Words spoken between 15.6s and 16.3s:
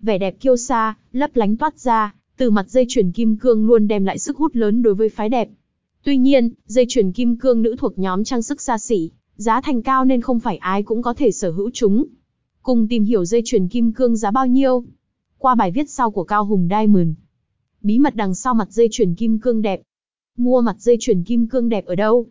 viết sau của